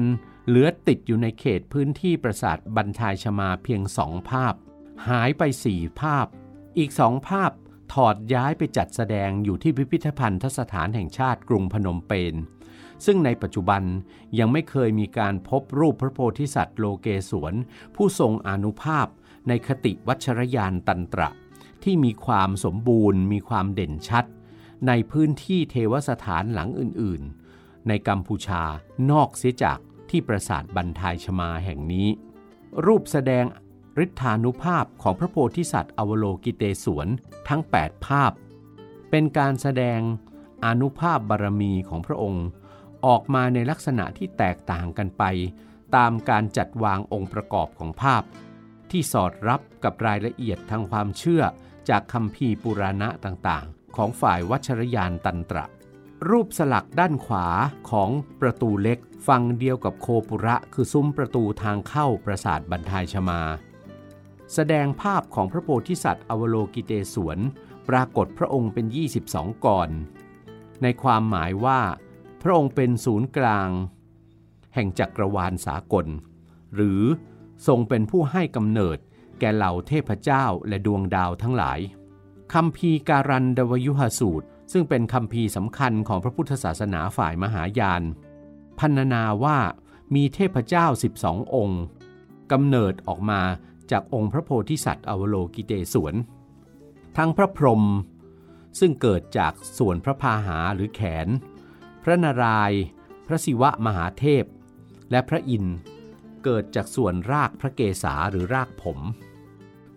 [0.46, 4.54] เหลือติดอยู่ในเขตพื้นที่ปราสาทบันทายชมาเพียงสองภาพ
[5.08, 6.26] หายไปสี่ภาพ
[6.78, 7.50] อีกสองภาพ
[7.92, 12.34] ถอดย้ายไปจัดแสดงอยู่ที่พิพิธภัณฑสถานแห่งชาติกรุงพนมเปญ
[13.06, 13.82] ซึ่งในปัจจุบัน
[14.38, 17.54] ยังไม่เคยมีการพบรูปพระโพธิสัตว์โลเกศวน
[17.94, 19.06] ผู้ทรงอนุภาพ
[19.48, 21.30] ในคติวัชรยานตันตระ
[21.84, 24.24] ที่มีความสมบูรณ์ มีความเด่นชัด
[24.86, 28.62] ในพื้นที่เทวสถานหลังอื่นๆ ในกัมพูชา
[29.10, 29.78] นอกเสียจาก
[30.10, 32.08] ที่ปราสาทบันทายชมาแห่งนี้
[32.84, 33.44] รูปแสดง
[34.04, 37.08] ฤทธานุภาพของพระโพธิสัตว์อวโลกิเตศวน
[37.48, 38.32] ทั้ง 8 ภาพ
[39.10, 40.00] เป็นการแสดง
[40.66, 42.46] อนุภาพบารมีของพระองค์
[43.06, 45.24] ออกมาในลักษณะที่แตกต่างกันไป
[45.96, 48.22] ตามการจัดวางองค์ประกอบของภาพ
[48.92, 51.42] ที่สอดรับกับรายละเอียดทางความเชื่อ
[51.88, 55.64] จากคำพีปุราณะต่างๆ ของฝ่ายวัชรยานตันตระ
[56.28, 57.46] รูปสลักด้านขวา
[57.90, 63.40] ของประตูเล็กฝั่งเดียวกับโคปุระคือซุ้มประตูทางเข้าปราสาทบันทายชมา
[64.54, 67.38] แสดงภาพของพระโพธิสัตว์อวโลกิเตศวน
[67.88, 68.86] ปรากฏพระองค์เป็น
[69.24, 69.90] 22กร
[70.82, 71.80] ในความหมายว่า
[72.42, 73.70] พระองค์เป็นศูนย์กลาง
[74.74, 76.06] แห่งจักรวาลสากล
[76.74, 77.02] หรือ
[77.66, 78.98] ทรงเป็นผู้ให้กำเนิด
[79.40, 81.78] แก่เหล่าเทพเจ้าและดวงดาวทั้งหลาย
[82.54, 88.02] คำพีการันดวยุหสูตร ซึ่งเป็นคำพีสำคัญของพระพุทธศาสนาฝ่ายมหายาน
[88.78, 89.58] พันนาว่า
[90.14, 90.86] มีเทพเจ้า
[91.20, 91.82] 12 องค์
[92.52, 93.40] กำเนิดออกมา
[93.90, 96.14] จากองค์พระโพธิสัตว์อวโลกิเตศวน
[97.16, 97.84] ทั้งพระพรหม
[98.80, 101.28] ซึ่งเกิดจากส่วนพระพาหาหรือแขน
[102.02, 102.80] พระนารายณ์
[103.26, 104.44] พระศิวะมหาเทพ
[105.10, 105.76] และพระอินทร์
[106.44, 108.98] เกิดจากส่วนรากพระเกศาหรือรากผม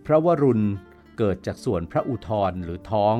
[0.06, 0.64] พระวรุณ
[1.18, 3.16] เกิดจากส่วนพระอุทรหรือท้อง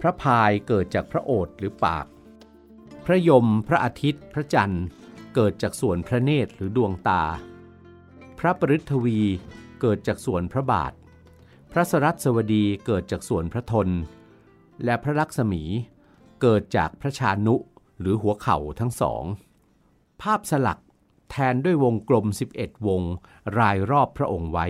[0.00, 2.06] พระพายเกิดจากพระโอษหรือปาก
[3.04, 4.84] พระยม พระอาทิตย์ พระจันทร์
[5.34, 7.22] เกิดจากส่วนพระเนตรหรือดวงตา
[8.38, 9.20] พระปริทวี
[9.80, 10.92] เกิดจากส่วนพระบาท
[11.72, 13.88] พระสรัสวดีเกิดจากส่วนพระทน
[14.84, 15.62] และพระลักษมี
[16.42, 17.54] เกิดจากพระชานุ
[18.00, 19.24] หรือหัวเข่าทั้งสอง
[20.22, 20.81] ภาพสลัก
[21.32, 23.02] แทนด้วยวงกลม 11 วง
[23.58, 24.66] รายรอบพระองค์ไว้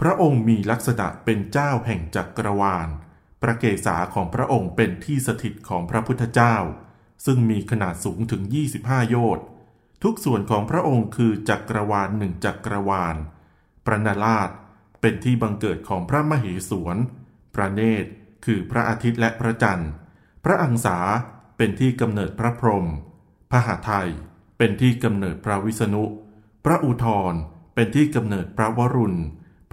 [0.00, 2.88] พระองค์มีลักษณะเป็นเจ้าแห่งจักรวาล
[3.42, 6.56] พระเกศาของพระองค์เป็นที่สถิตของพระพุทธเจ้า
[7.24, 8.42] ซึ่งมีขนาดสูงถึง
[8.76, 9.44] 25 โยชน์
[10.02, 13.16] ทุกส่วนของพระองค์คือจักรวาลหนึ่งจักรวาล
[13.86, 14.50] ประนาราช
[15.00, 16.96] เป็นที่บังเกิดของพระมเหสวน
[17.54, 18.10] พระเนตร
[18.44, 19.90] คือพระอาทิตย์และพระจันทร์
[20.44, 20.98] พระอังสา
[21.56, 22.86] เป็นที่กำเนิดพระพรหม
[23.50, 24.10] พระหไทย
[24.58, 26.04] เป็นที่กำเนิดพระวิษณุ
[26.64, 27.34] พระอุทธร
[27.74, 29.18] เป็นที่กำเนิดพระวรุณ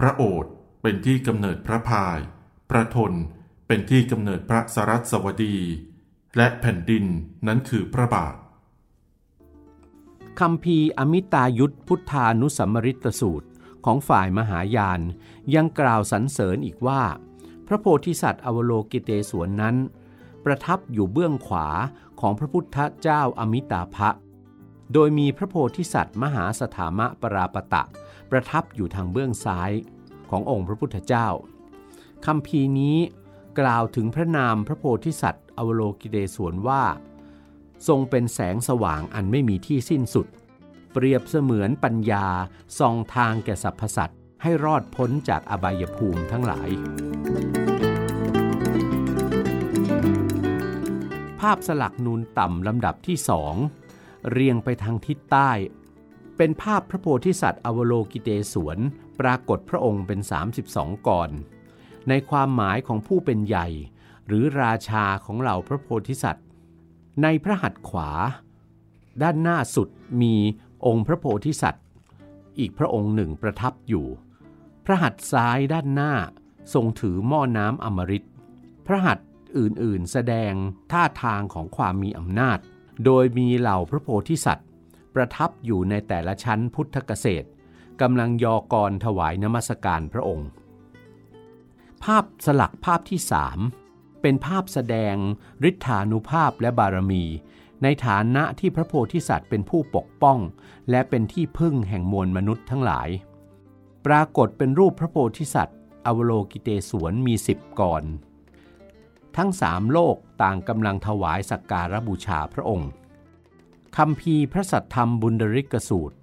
[0.00, 0.46] พระโอษ
[0.82, 2.18] เป็นที่กำเนิดพระพาย
[2.70, 3.12] พระทน
[3.66, 5.56] เป็นที่กำเนิดพระสรัสวดี
[6.36, 7.04] และแผ่นดิน
[7.46, 8.34] นั้นคือพระบาท
[10.40, 13.48] คำพีอมิตายุทธพุทธานุสัมมริตสูตร
[13.84, 15.00] ของฝ่ายมหายาน
[15.54, 17.02] ยังกล่าวสรรเสริญอีกว่า
[17.66, 19.76] พระโพธิสัตว์อวโลกิเตศวนนั้น
[20.44, 21.66] ประทับอยู่เบื้องขวา
[22.20, 24.10] ของพระพุทธเจ้าอมิตาภะ
[24.92, 27.82] โดยมีพระโพธิสัตว์ มหาสถามะปราปตะ
[28.30, 29.72] ประทับอยู่ทางเบื้องซ้าย
[30.30, 31.28] ขององค์พระพุทธเจ้า
[32.26, 32.98] คำพีนี้
[33.58, 36.82] กล่าวถึงพระนามพระโพธิสัตว์ อวโลกิเตศวนว่า
[37.88, 40.26] ทรงเป็นแสงสว่างอันไม่มีที่สิ้นสุด
[40.92, 42.26] เปรียบเสมือนปัญญา
[42.78, 46.68] ส่องทางแก่สรรพสัตว์ให้รอดพ้นจากอบายภูมิทั้งหลาย
[51.40, 53.54] ภาพสลักนูนต่ำลำดับที่สอง
[54.30, 55.50] เรียงไปทางทิศใต้
[56.36, 58.78] เป็นภาพพระโพธิสัตว์อวโลกิเตศวน
[59.20, 60.20] ปรากฏพระองค์เป็น
[60.62, 61.30] 32ก่อน
[62.08, 63.66] ในความหมายของผู้เป็นใหญ่
[64.26, 66.46] หรือราชาของเหล่าพระโพธิสัตว์
[67.22, 68.10] ในพระหัตถ์ขวา
[69.22, 69.88] ด้านหน้าสุด
[70.22, 70.34] มี
[70.86, 71.84] องค์พระโพธิสัตว์
[72.58, 74.06] อีกพระองค์หนึ่งประทับอยู่
[74.84, 76.12] พระหัตถ์ซ้ายด้านหน้า
[76.74, 78.26] ทรงถือหม้อน้ำอมฤต
[78.86, 79.26] พระหัตถ์
[79.58, 80.52] อื่นๆ แสดง
[80.92, 82.58] ท่าทางของความมีอำนาจ
[83.04, 84.68] โดยมีเหล่าพระโพธิสัตว์
[85.14, 87.48] ประทับอยู่ในแต่ละชั้นพุทธเกษตร
[88.00, 90.48] กำลังยอกรถวายนมัสการพระองค์
[92.04, 93.58] ภาพสลักภาพที่สาม
[94.22, 95.16] เป็นภาพแสดง
[95.68, 97.24] ฤทธานุภาพและบารมี
[97.82, 100.38] ในฐานะที่พระโพธิสัตว์เป็นผู้ปกป้อง
[100.90, 103.08] และเป็นที่พึ่งแห่งมวลมนุษย์ทั้งหลาย
[104.06, 108.02] ปรากฏเป็นรูปพระโพธิสัตว์ อวโลกิเตศวนมีสิบกร
[109.36, 112.90] ทั้งสามโลกต่างกำลังถวายสักการะบูชาพระองค์
[113.96, 116.16] คำพีพระสัทธรรมบุญดริกสูตร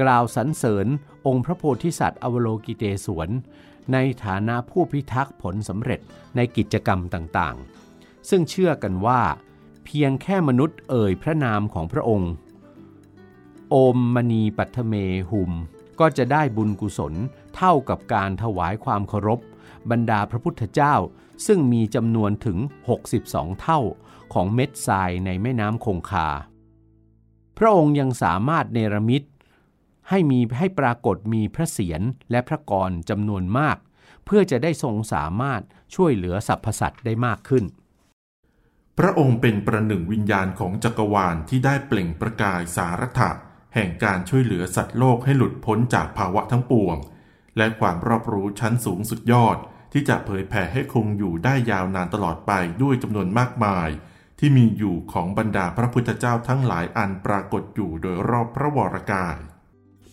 [0.00, 0.86] กล่าวสรรเสริญ
[1.26, 3.28] องค์พระโพธิสัตว์อวโลกิเตศวน
[3.92, 6.00] ในฐานะผู้พิทักษ์ผลสำเร็จ
[6.36, 9.20] ในกิจกรรมต่างๆ ซึ่งเชื่อกันว่า
[9.84, 12.32] เพียงแค่มนุษย์เอ่ยพระนามของพระองค์
[13.70, 14.94] โอมมณีปัทเม
[15.30, 15.52] หุม
[16.00, 17.14] ก็จะได้บุญกุศล
[17.56, 19.40] เท่ากับการถวายความเคารพ
[19.90, 20.94] บรรดาพระพุทธเจ้า
[21.46, 22.58] ซึ่งมีจำนวนถึง
[23.08, 23.80] 62 เท่า
[24.32, 26.28] ของเม็ดทรายในแม่น้ำคงคา
[27.58, 29.22] พระองค์ยังสามารถเนรมิต
[30.08, 33.76] ให้มีให้ปรากฏมีพระเศียรและพระกรจำนวนมาก
[34.24, 35.62] เพื่อจะได้ทรงสามารถ
[35.94, 37.64] ช่วยเหลือสรรพสัตว์ได้มากขึ้น
[38.98, 43.30] พระองค์เป็นประหนึ่งวิญญาณของจักรวาลที่ได้เปล่งประกายสารถะ
[43.74, 46.96] แห่งการช่วยเหลือสัตว์โลกให้หลุดพ้นจากภาวะทั้งปวง
[47.56, 49.56] และความรอบรู้ชั้นสูงสุดยอด
[49.98, 53.88] ที่จะเผยแผ่ให้คงอยู่ได้ยาวนานตลอดไปด้วยจำนวนมากมาย
[54.38, 59.36] ที่มีอยู่ของบรรดาพระพุทธเจ้าทั้งหลายอันปรากฏอยู่โดยรอบพระวรากาย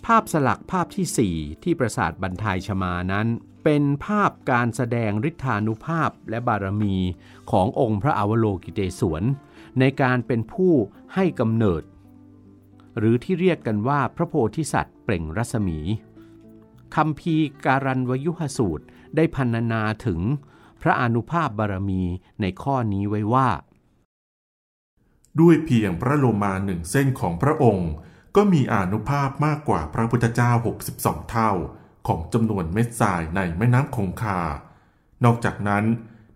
[0.06, 3.28] ภาพสลักภาพที่ 4 ที่ปราสาทบรรทายชมานั้น
[3.64, 6.96] เป็นภาพการแสดงฤทธานุภาพและบารมี
[7.52, 9.24] ขององค์พระอวโลกิเตศวน
[9.80, 10.74] ในการเป็นผู้
[11.16, 11.84] ให้กำเนิด
[12.98, 15.80] หรือที่เรียกกันว่าพระโพธิสัตว์เปล่งรัศมี
[16.96, 20.20] คำพีการันวยุหสูตร ได้พันนาถึง
[20.82, 22.04] พระอนุภาพบารมี
[22.42, 23.50] ในข้อนี้ไว้ว่า
[25.40, 27.92] ด้วยเพียงพระโลมาหนึ่งเส้นของพระองค์
[28.36, 30.52] ก็มีอนุภาพมากกว่าพระพุทธเจ้า
[30.92, 31.52] 62 เท่า
[32.08, 34.40] ของจำนวนเม็ดทรายในแม่น้ำคงคา
[35.24, 35.84] นอกจากนั้น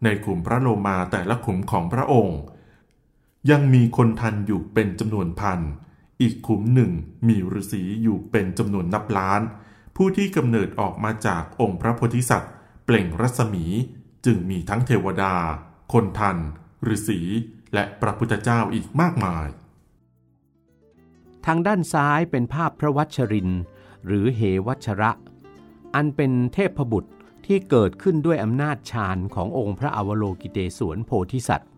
[0.04, 2.40] ในขุมพระโลมาแต่ละขุมของพระองค์
[3.52, 5.60] ยังมีคนทันอยู่เป็นจำนวนพัน
[6.22, 6.92] อีกขุมหนึ่ง
[7.28, 9.42] มีฤาษีอยู่เป็นจำนวนนับล้าน
[9.96, 12.54] ผู้ที่กำเนิดออกมาจากองค์พระโพธิสัตว์
[12.90, 13.66] เปล่งรัศมี
[14.26, 15.34] จึงมีทั้งเทวดา
[15.94, 16.38] คนทัน
[16.94, 17.20] ฤาษี
[17.74, 19.48] และพระพุทธเจ้าอีกมากมาย
[21.46, 23.50] ทางด้านซ้ายเป็นภาพพระวัชริน
[24.06, 25.12] หรือเหวัชระ
[25.96, 27.12] อันเป็นเทพบุตร
[27.46, 31.72] ที่เกิดขึ้นด้วยอำนาจฌานขององค์พระอวโลกิเตศวนโพธิสัตว์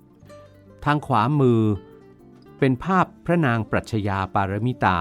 [0.86, 1.62] ทางขวามือ
[2.60, 4.98] เป็นภาพพระนางปรัชญาปารมิตา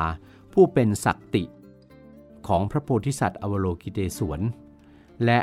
[0.53, 1.45] ผู้เป็นศักติ
[2.49, 4.41] ของพระโพธิสัตว์อวโลกิเตศวน
[5.25, 5.39] และ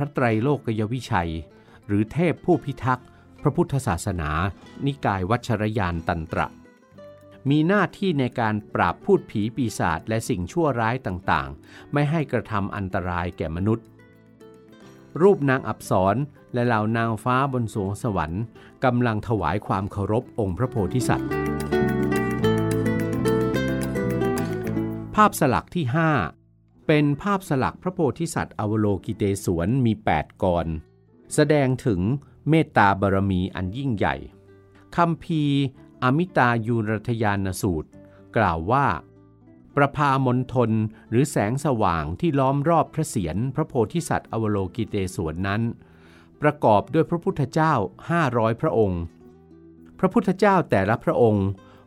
[0.00, 1.32] พระไตรโลกยวิชัย
[1.86, 3.06] หรือเทพผู้พิทักษ์
[3.42, 4.30] พระพุทธศาสนา
[4.86, 6.46] นิกายวัชรยานตันตระ
[7.48, 13.86] มีหน้าที่ในการปราบพูดผีปีศาจและสิ่งชั่วร้ายต่างๆ ไม่ให้กระทำอันตรายแก่มนุษย์
[15.20, 16.16] รูปนางอับสร
[16.54, 18.42] และเหล่านางฟ้าบนสวงสวรรค์
[18.84, 21.30] กำลังถวายความเคารพองค์พระโพธิสัตว์
[25.14, 26.37] ภาพสลักที่5
[26.90, 30.66] เป็นภาพสลักพระโพธิสัตว์อวโลกิเตศวนมี 8กร
[31.34, 32.00] แสดงถึง
[32.48, 34.16] เมตตาบารมีอันยิ่งใหญ่
[34.96, 35.42] คำพี
[36.02, 37.90] อมิตายูรทยานสูตร
[38.36, 38.86] กล่าวว่า
[39.76, 40.70] ประพามนทน
[41.10, 45.62] หรือแสงสว่างที่ล้อมรอบพระเศียรพระโพธิสัตว์อวโลกิเตศวนนั้น
[46.42, 47.74] ประกอบด้วยพระพุทธเจ้า
[48.18, 49.02] 500 พระองค์
[49.98, 51.46] พระพุทธเจ้าแต่ละพระองค์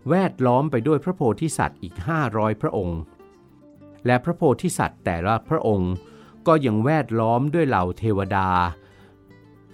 [0.10, 1.96] แวดล้อมไปด้วยพระโพธิสัตว์อีก
[2.30, 3.00] 500 พระองค์
[4.06, 5.94] และพระโพธิสัตว์แต่ละพระองค์
[6.48, 8.50] ก็ยังแวดล้อมด้วยเหล่าเทวดา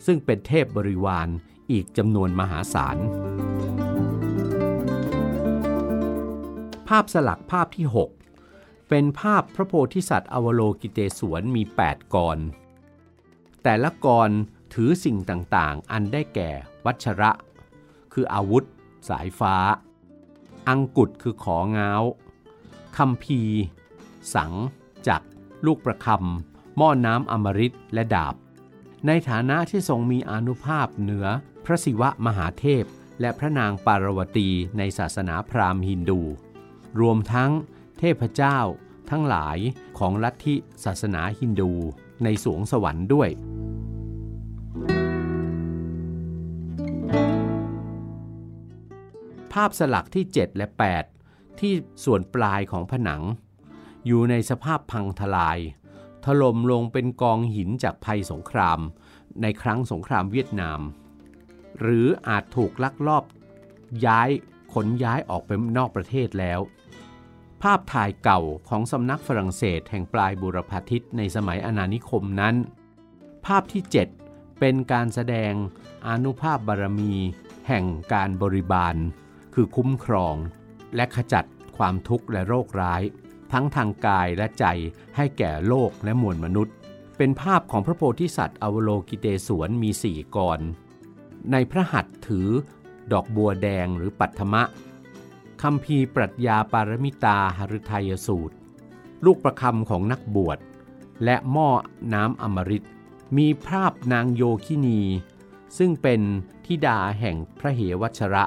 [0.06, 1.28] ซึ่งเป็นเทพบริวาร
[1.72, 2.98] อีกจำนวนมหาศาล
[6.88, 7.88] ภาพสลักภาพที่
[8.36, 12.38] 6 เป็นภาพพระโพธิสัตว์อวโลกิเตศวนมี 8 กร
[13.64, 14.30] แต่ละกร
[14.74, 16.52] ถือสิ่งต่างๆ อันได้แก่
[16.86, 17.32] วัชระ
[18.14, 18.64] คืออาวุธ
[19.10, 19.56] สายฟ้า
[20.68, 22.04] อังกุฎคือของ้าว
[22.98, 23.42] คำพี
[24.36, 24.54] สัง
[25.08, 25.22] จัก
[25.66, 28.36] ลูกประคำหม้อน้ำอมฤตและดาบ
[29.08, 31.28] ในฐานะที่ทรงมีอนุภาพเหนือ
[31.66, 32.84] พระศิวะมหาเทพ
[33.22, 36.22] และพระนางปารวตีในศาสนาพราหมณ์ฮินดู
[37.00, 37.52] รวมทั้ง
[38.00, 38.60] เทพเจ้า
[39.10, 39.58] ทั้งหลาย
[39.98, 41.72] ของลัทธิศาสนาฮินดู
[42.24, 43.30] ในสวงสวรรค์ด้วย
[49.54, 50.68] ภาพสลักที่ 7 และ
[51.14, 51.74] 8 ที่
[52.06, 53.22] ส่วนปลายของผนัง
[54.06, 55.60] อยู่ในสภาพพังทลาย
[56.26, 58.80] ถล่มลงเป็นกองหินจากภัยสงคราม
[59.42, 60.80] ในครั้งสงครามเวียดนาม
[61.82, 63.24] หรืออาจถูกลักลอบ
[64.06, 64.30] ย้าย
[64.74, 66.60] ขนย้ายออกไปนอกประเทศแล้ว
[67.62, 72.56] ภาพถ่ายเก่าของสำนักฝรั่งเศสแห่งปลายบุรพาทิตในสมัยอาณานิคมนั้น
[73.46, 73.84] ภาพที่
[74.22, 75.54] 7 เป็นการแสดง
[76.08, 77.14] อนุภาพบารมี
[77.68, 78.96] แห่งการบริบาล
[79.54, 80.36] คือคุ้มครอง
[80.96, 81.46] และขจัด
[81.78, 83.04] ความทุกข์และโรคร้าย
[83.52, 84.66] ทั้งทางกายและใจ
[85.16, 86.76] ให้แก่โลกและมวลมนุษย์
[87.18, 90.60] เป็นภาพของพระโพธิสัตว์อวโลกิเตศวนมีสี่กร
[91.52, 92.50] ในพระหัตถ์ถือ
[93.12, 94.64] ดอกบัวแดงหรือปัทมะ
[95.62, 98.56] คำพีปรัชญาปารมิตาหฤทัยสูตร
[99.26, 100.60] ลูกประคำของนักบวช
[101.24, 101.70] และหม้อ
[102.14, 102.84] น้ำอมฤต
[103.38, 105.02] มีภาพนางโยคินี
[105.78, 106.22] ซึ่งเป็น
[106.66, 108.46] ทิดาแห่งพระเหวัชระ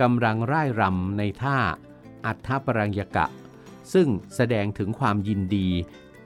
[0.00, 1.58] กำลังร่ายรำในท่า
[2.26, 3.26] อัฏฐปรัญญกะ
[3.92, 5.68] ซึ่งแสดงถึงความยินดี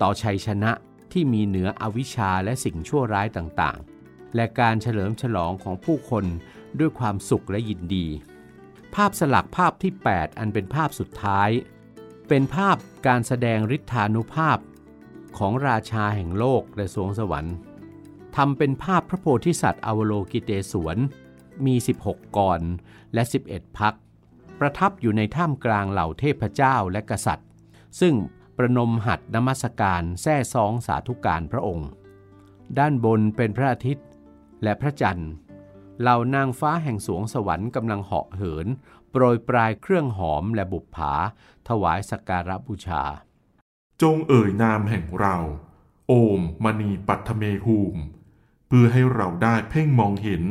[0.01, 0.73] ต่อชัยชนะ
[1.13, 6.25] ที่มีเหนืออวิชชาและสิ่งชั่วร้ายต่างๆ และการเฉลิมฉลองของผู้คน
[6.79, 8.07] ด้วยความสุขและยินดี
[8.95, 11.51] ภาพสลักภาพที่ 8 อันเป็นภาพสุดท้าย
[12.29, 14.59] เป็นภาพการแสดงฤทธานุภาพ
[15.39, 17.57] ของราชาแห่งโลกและสวงสวรรค์
[18.37, 20.97] ทำเป็นภาพพระโพธิสัตว์อวโลกิเตศวน
[21.67, 21.75] มี
[22.07, 22.61] 16 กร
[23.15, 23.95] และ 11 พัก
[24.61, 27.49] ประทับอยู่ในท่ามกลางเหล่าเทพเจ้าและกษัตริย์
[28.01, 28.15] ซึ่ง
[28.57, 31.89] ประนมหัดนมัสการแท่ซองสาธุการพระองค์
[32.79, 34.07] ด้านบนเป็นพระอาทิตย์
[34.63, 35.33] และพระจันทร์
[36.01, 38.67] เหล่านางฟ้าแห่งสวงสวรรค์กำลังเหาะเหิน
[39.11, 41.13] โปรยปลายเครื่องหอมและบุปผา
[41.69, 43.03] ถวายสักการะบูชา
[44.03, 45.37] จงเอ่ยนามแห่งเรา
[46.09, 47.97] โอมมณีปัทเมหูม
[48.69, 50.43] เพื่อให้เราได้เพ่งมองเห็น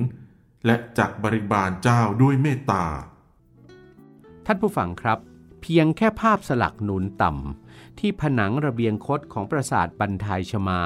[0.66, 2.86] และจักบริบาลเจ้าด้วยเมตตา
[4.46, 5.20] ท่านผู้ฟังครับ
[5.62, 10.82] เพียงแค่ภาพสลักหนุนต่ำที่ผนังระเบียงคดของปราสาทบันทายชมา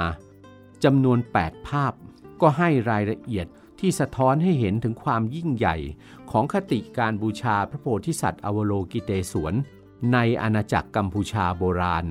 [0.83, 1.93] จำนวน 8 ภาพ
[2.41, 3.47] ก็ให้รายละเอียด
[3.79, 5.75] ที่สะท้อนให้เห็นถึงความยิ่งใหญ่
[6.31, 9.53] ของคติการบูชาพระโพธิสัตว์อวโลกิเตศวน
[10.13, 12.05] ในอาณาจักรกัมพูชาโบราณ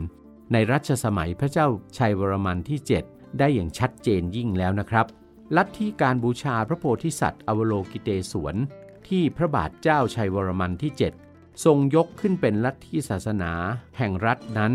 [0.53, 5.07] ในรัชสมัยพระเจ้าชัยวรมันที่ 7 ได้อย่างชัดเจนยิ่งแล้วนะครับ
[5.57, 8.55] ลัทธิการบูชาพระโพธิสัตว์อวโลกิเตศวน
[9.09, 11.32] ที่พระบาทเจ้าชัยวรมันที่ 7
[11.65, 13.53] ทรงยกขึ้นเป็นลัทธิศาสนา
[13.99, 14.73] แห่งรัฐนั้น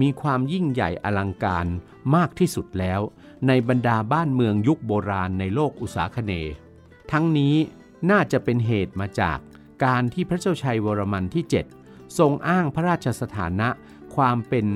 [0.00, 1.66] มีความยิ่งใหญ่อลังการ
[2.14, 3.00] มากที่สุดแล้ว
[3.46, 6.32] ในบรรดาบ้านเมืองยุคโบราณในโลกอุษาคเน
[7.12, 7.54] ทั้งนี้
[8.10, 9.38] น่าจะเป็นเหตุมาจาก
[9.84, 11.44] การที่พระเจ้าชัยวรมันที่
[11.82, 13.68] 7 ทรงอ้างพระราชสถานะ
[14.16, 14.66] ความเป็น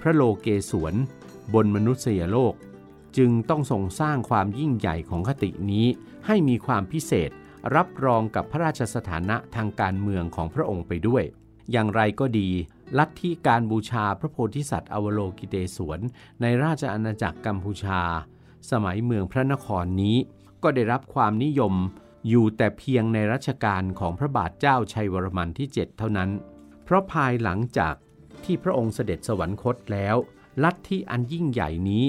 [0.00, 0.94] พระโลเกศวร
[1.54, 2.54] บนมนุษยโลก
[3.16, 5.86] จึงต้องทรงสร้างความยิ่งใหญ่ของคตินี้
[6.26, 7.30] ให้มีความพิเศษ
[7.74, 11.24] รับรองกับพระราชสถานะทางการเมืองของพระองค์ไปด้วย
[11.72, 12.48] อย่างไรก็ดี
[12.98, 16.00] ลัทธิการบูชาพระโพธิสัตว์อวโลกิเตศวน
[16.40, 18.02] ในราชอาณาจักรกัมพูชา
[18.70, 20.16] สมัยเมืองพระนครนี้
[20.62, 21.74] ก็ได้รับความนิยม
[22.28, 26.30] อยู่แต่เพียงในรัชกาลของพระบาทเจ้าชัยวรมันที่ 7 เท่านั้น
[26.84, 27.94] เพราะภายหลังจาก
[28.44, 30.16] ที่พระองค์เสด็จสวรรคตแล้ว
[30.62, 32.04] ลัทธิอันยิ่งใหญ่นี้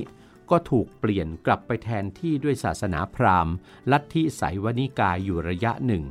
[0.49, 3.55] ก็ถูกเปลี่ยนกลับไปแทนที่ด้วยศาสนาพราหมณ์
[3.91, 6.03] ลัทธิไสยวนิกายอยู่ระยะหนึ่ง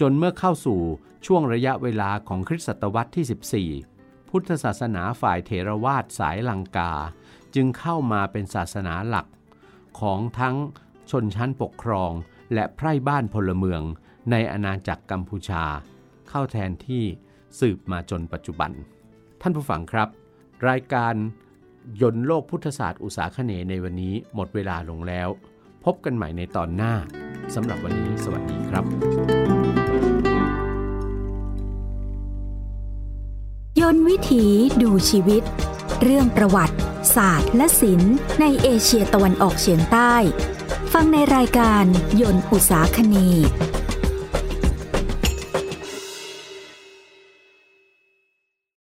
[0.00, 0.80] จนเมื่อเข้าสู่
[1.26, 6.92] ช่วงระยะเวลาของคริสตศตวรรษที่ 14 พุทธศาสนาฝ่ายเถรวาทสายลังกา
[7.54, 9.26] จึงเข้ามาเป็นศาสนาหลัก
[10.00, 10.56] ของทั้ง
[11.10, 12.12] ชนชั้นปกครอง
[12.54, 13.82] และไพร่บ้านพลเมือง
[14.30, 15.64] ในอาณาจักรกัมพูชา
[16.28, 17.04] เข้าแทนที่
[17.58, 18.70] สืบมาจนปัจจุบัน
[19.40, 20.08] ท่านผู้ฟังครับ
[20.68, 21.14] รายการ
[22.02, 25.28] ยนต์โลกพุทธศาสตร์อุตสาคเนในวันนี้หมดเวลาลงแล้ว
[25.84, 26.94] พบกันใหม่ในตอนหน้า
[27.54, 28.84] สำหรับวันนี้สวัสดีครับ
[33.80, 34.44] ยนต์วิถี
[34.82, 35.42] ดูชีวิต
[36.02, 36.76] เรื่องประวัติ
[37.16, 40.14] ศาสตร์ และศิลป์ในเอเชียตะวันออกเฉียงใต้
[40.92, 41.84] ฟังในรายการ
[42.20, 43.16] ยนต์อุตสาคเน